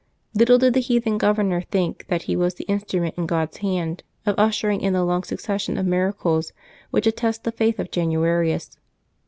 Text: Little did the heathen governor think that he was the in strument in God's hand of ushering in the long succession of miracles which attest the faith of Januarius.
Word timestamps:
Little 0.33 0.57
did 0.57 0.73
the 0.73 0.79
heathen 0.79 1.19
governor 1.19 1.61
think 1.61 2.07
that 2.07 2.23
he 2.23 2.35
was 2.35 2.55
the 2.55 2.63
in 2.63 2.79
strument 2.79 3.19
in 3.19 3.27
God's 3.27 3.57
hand 3.57 4.01
of 4.25 4.33
ushering 4.39 4.81
in 4.81 4.93
the 4.93 5.03
long 5.03 5.21
succession 5.21 5.77
of 5.77 5.85
miracles 5.85 6.53
which 6.89 7.05
attest 7.05 7.43
the 7.43 7.51
faith 7.51 7.77
of 7.77 7.91
Januarius. 7.91 8.77